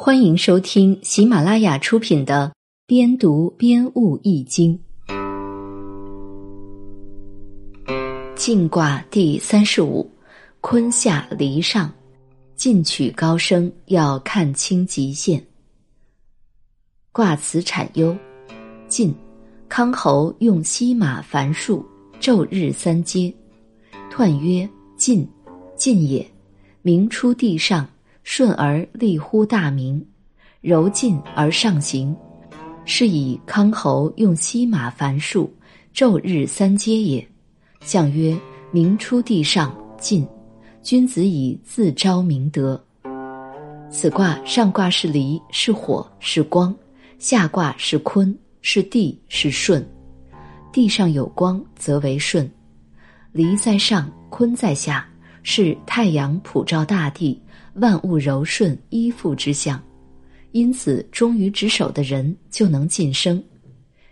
[0.00, 2.52] 欢迎收听喜马拉雅出品的
[2.86, 4.78] 《边读边悟易经》。
[8.36, 10.08] 晋卦第三十五，
[10.60, 11.92] 坤下离上，
[12.54, 15.44] 进取高升，要看清极限。
[17.10, 18.16] 卦辞产忧，
[18.86, 19.12] 晋，
[19.68, 21.84] 康侯用西马繁树，
[22.20, 23.34] 昼日三阶。
[24.12, 25.28] 彖曰：晋，
[25.74, 26.24] 晋也。
[26.82, 27.84] 明出地上。
[28.30, 30.06] 顺而立乎大明，
[30.60, 32.14] 柔进而上行，
[32.84, 35.50] 是以康侯用西马繁数，
[35.94, 37.26] 昼日三阶也。
[37.80, 38.38] 象曰：
[38.70, 40.28] 明出地上，进。
[40.82, 42.78] 君子以自昭明德。
[43.90, 46.70] 此卦上卦是离，是火，是光；
[47.18, 49.82] 下卦是坤，是地，是顺。
[50.70, 52.48] 地上有光，则为顺。
[53.32, 55.08] 离在上，坤在下，
[55.42, 57.40] 是太阳普照大地。
[57.80, 59.82] 万物柔顺依附之象，
[60.52, 63.42] 因此忠于职守的人就能晋升。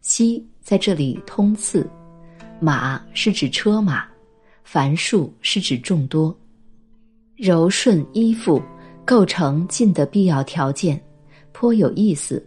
[0.00, 1.88] 西在这里通次，
[2.58, 4.04] 马是指车马，
[4.64, 6.36] 繁数是指众多，
[7.36, 8.62] 柔顺依附
[9.04, 11.00] 构成晋的必要条件，
[11.52, 12.44] 颇有意思。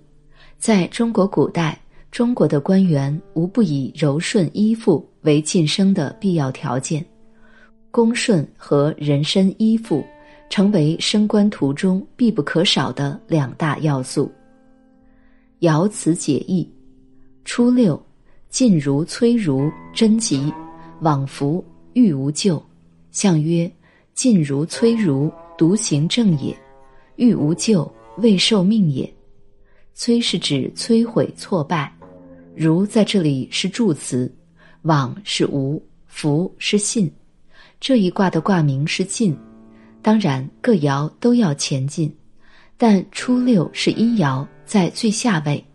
[0.58, 7.06] 在中国古代，中国的官员无不以柔顺依附为晋升的必要条件，
[7.92, 10.04] 恭顺和人身依附。
[10.54, 14.32] 成为升官途中必不可少的两大要素。
[15.62, 16.72] 爻辞解义：
[17.44, 18.00] 初六，
[18.50, 20.54] 晋如崔如，贞吉，
[21.02, 22.64] 往复欲无咎。
[23.10, 23.68] 象曰：
[24.14, 26.56] 晋如崔如，独行正也；
[27.16, 29.12] 欲无咎，未受命也。
[29.98, 31.92] 摧是指摧毁、挫败，
[32.56, 34.32] 如在这里是助词，
[34.84, 37.12] 往是无，福是信。
[37.80, 39.36] 这一卦的卦名是晋。
[40.04, 42.14] 当然，各爻都要前进，
[42.78, 45.66] 但初六是阴爻，在最下位，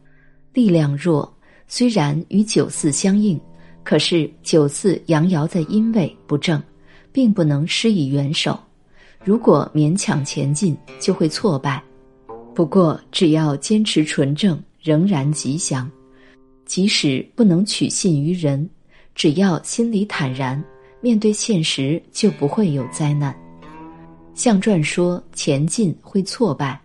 [0.53, 1.35] 力量弱。
[1.67, 3.41] 虽然与九四相应，
[3.83, 6.63] 可是九四阳爻在阴位不正，
[7.11, 8.59] 并不能施以援手。
[9.25, 11.83] 如果勉强前进，就会挫败。
[12.55, 15.91] 不过，只要坚持纯正，仍然吉祥。
[16.67, 18.69] 即使不能取信于人，
[19.15, 20.63] 只要心里坦然，
[21.01, 23.35] 面对现实，就不会有灾难。
[24.39, 26.81] 象传说前进会挫败，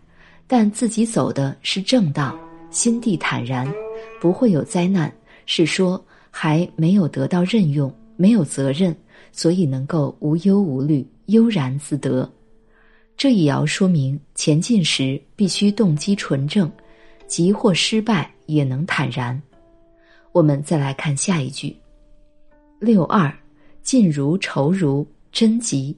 [0.47, 2.35] 但自己走的是正道，
[2.71, 3.71] 心地坦然，
[4.19, 5.13] 不会有灾难。
[5.45, 8.95] 是说还没有得到任用，没有责任，
[9.31, 12.27] 所以能够无忧无虑，悠然自得。
[13.15, 16.71] 这一爻说明前进时必须动机纯正，
[17.27, 19.39] 即或失败也能坦然。
[20.31, 21.77] 我们再来看下一句：
[22.79, 23.31] 六二，
[23.83, 25.95] 进如仇如，贞吉。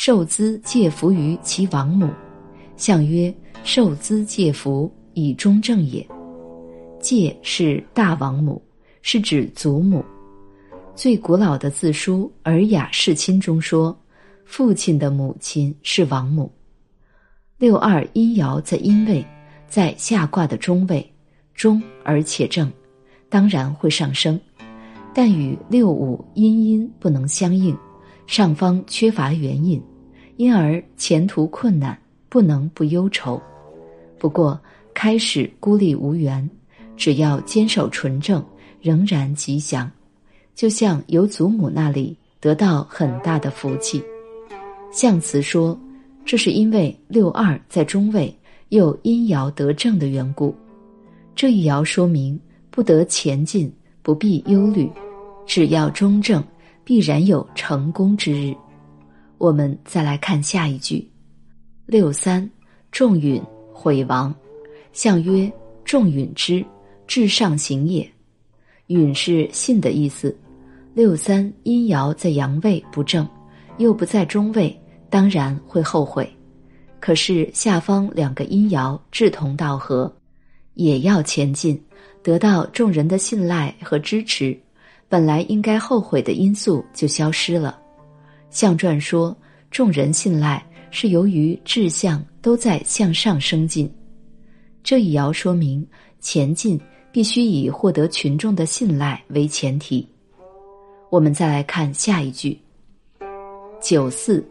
[0.00, 2.08] 受资借福于其王母，
[2.76, 6.06] 象曰：受资借福以忠正也。
[7.00, 8.62] 借是大王母，
[9.02, 10.04] 是指祖母。
[10.94, 13.98] 最古老的字书《尔雅释亲》中说，
[14.44, 16.48] 父亲的母亲是王母。
[17.58, 19.26] 六二阴爻在阴位，
[19.66, 21.12] 在下卦的中位，
[21.54, 22.72] 中而且正，
[23.28, 24.40] 当然会上升，
[25.12, 27.76] 但与六五阴阴不能相应。
[28.28, 29.82] 上方缺乏原因，
[30.36, 33.40] 因而前途困难，不能不忧愁。
[34.18, 34.60] 不过
[34.92, 36.48] 开始孤立无援，
[36.94, 38.44] 只要坚守纯正，
[38.82, 39.90] 仍然吉祥。
[40.54, 44.04] 就像由祖母那里得到很大的福气。
[44.92, 45.76] 象辞说，
[46.26, 48.32] 这是因为六二在中位，
[48.68, 50.54] 又阴爻得正的缘故。
[51.34, 52.38] 这一爻说明，
[52.70, 53.72] 不得前进，
[54.02, 54.86] 不必忧虑，
[55.46, 56.44] 只要中正。
[56.88, 58.56] 必然有成功之日。
[59.36, 61.06] 我们再来看下一句：
[61.84, 62.48] 六三，
[62.90, 64.34] 众允毁亡。
[64.94, 65.52] 象曰：
[65.84, 66.64] 众允之，
[67.06, 68.10] 至上行也。
[68.86, 70.34] 允是信的意思。
[70.94, 73.28] 六三阴爻在阳位不正，
[73.76, 74.74] 又不在中位，
[75.10, 76.26] 当然会后悔。
[77.00, 80.10] 可是下方两个阴爻志同道合，
[80.72, 81.78] 也要前进，
[82.22, 84.58] 得到众人的信赖和支持。
[85.08, 87.80] 本来应该后悔的因素就消失了。
[88.50, 89.36] 象传说，
[89.70, 93.90] 众人信赖是由于志向都在向上升进。
[94.82, 95.86] 这一爻说明，
[96.20, 96.78] 前进
[97.10, 100.06] 必须以获得群众的信赖为前提。
[101.10, 102.58] 我们再来看下一句：
[103.80, 104.46] 九四，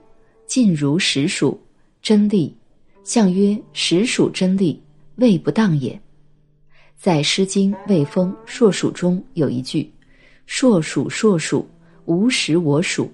[0.47, 1.59] 进如实属，
[2.01, 2.55] 真利。
[3.03, 4.81] 象曰：实属真利，
[5.15, 5.99] 未不当也。
[6.95, 9.89] 在《诗经·卫风·硕鼠》中有一句。
[10.47, 11.69] 硕鼠，硕鼠，
[12.05, 13.07] 无食我黍。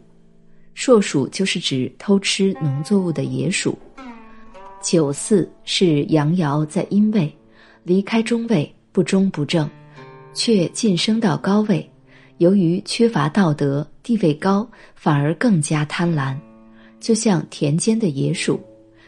[0.76, 3.78] 硕鼠就是指偷吃农作物的野鼠。
[4.82, 7.36] 九四是阳爻在阴位，
[7.84, 9.68] 离开中位，不中不正，
[10.34, 11.90] 却晋升到高位。
[12.38, 16.38] 由于缺乏道德，地位高，反而更加贪婪，
[17.00, 18.62] 就像田间的野鼠。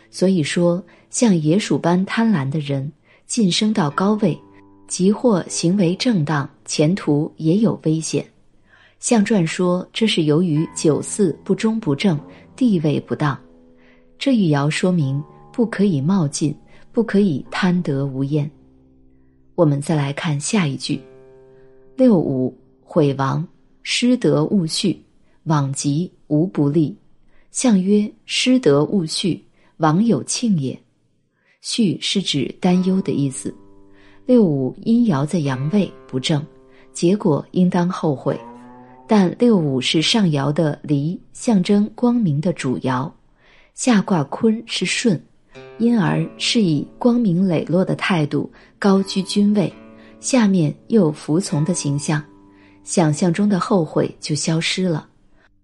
[0.10, 2.92] 所以说，像野鼠般贪婪的人，
[3.28, 4.38] 晋升到高位，
[4.88, 8.26] 即或行为正当，前途也有危险。
[9.00, 12.20] 象传说，这是由于九四不忠不正，
[12.56, 13.38] 地位不当。
[14.18, 15.24] 这一爻说明。
[15.56, 16.54] 不可以冒进，
[16.92, 18.52] 不可以贪得无厌。
[19.56, 21.00] 我们再来看下一句：
[21.96, 23.48] 六五毁亡，
[23.82, 25.02] 失德勿序，
[25.44, 26.94] 往极无不利。
[27.52, 29.42] 象曰：失德勿序，
[29.78, 30.78] 往有庆也。
[31.62, 33.56] 序是指担忧的意思。
[34.26, 36.46] 六五阴爻在阳位不正，
[36.94, 38.40] 结果应当后悔。
[39.08, 43.12] 但六五是上爻的离，象征光明的主爻。
[43.74, 45.22] 下卦坤是顺。
[45.78, 48.50] 因而是以光明磊落的态度
[48.80, 49.72] 高居君位，
[50.20, 52.24] 下面又服从的形象，
[52.84, 55.08] 想象中的后悔就消失了，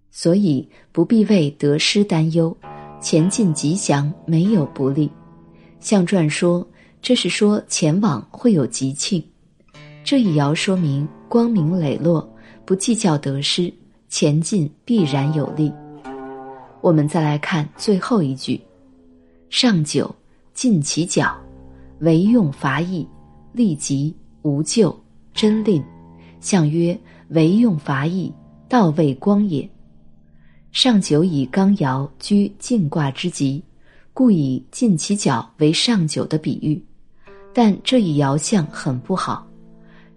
[0.09, 2.55] 所以不必为得失担忧，
[3.01, 5.09] 前进吉祥，没有不利。
[5.79, 6.65] 象传说
[7.01, 9.23] 这是说前往会有吉庆，
[10.03, 12.31] 这一爻说明光明磊落，
[12.63, 13.73] 不计较得失，
[14.07, 15.73] 前进必然有利。
[16.79, 18.61] 我们再来看最后一句。
[19.49, 20.13] 上九，
[20.53, 21.35] 尽其角，
[22.01, 23.05] 唯用伐役，
[23.51, 24.95] 利吉无咎，
[25.33, 25.83] 真令。
[26.39, 26.97] 象曰：
[27.29, 28.31] 唯用伐役，
[28.69, 29.67] 道未光也。
[30.71, 33.61] 上九以刚爻居进卦之极，
[34.13, 36.79] 故以尽其角为上九的比喻。
[37.53, 39.47] 但这一爻象很不好。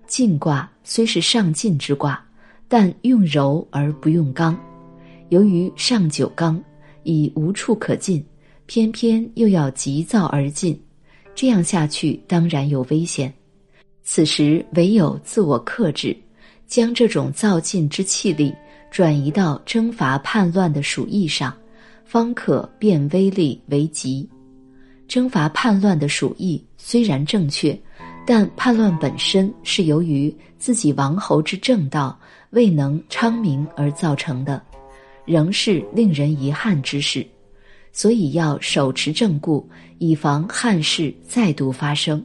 [0.07, 2.23] 进卦虽是上进之卦，
[2.69, 4.59] 但用柔而不用刚。
[5.31, 6.63] 由于上九刚，
[7.03, 8.25] 已无处可进。
[8.67, 10.81] 偏偏又要急躁而进，
[11.35, 13.31] 这样下去当然有危险。
[14.03, 16.17] 此时唯有自我克制，
[16.67, 18.55] 将这种躁进之气力
[18.91, 21.55] 转移到征伐叛乱的鼠疫上，
[22.07, 24.27] 方可变威力为吉。
[25.07, 27.81] 征伐叛乱的鼠疫虽然正确，
[28.27, 32.17] 但叛乱本身是由于自己王侯之正道
[32.51, 34.63] 未能昌明而造成的，
[35.25, 37.27] 仍是令人遗憾之事。
[37.91, 39.67] 所以要手持正固，
[39.97, 42.23] 以防憾事再度发生。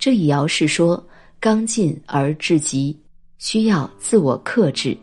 [0.00, 1.00] 这一爻是说
[1.38, 2.98] 刚进而至极，
[3.38, 4.98] 需要自我克制。